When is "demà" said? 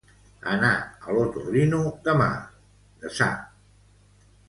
2.09-2.33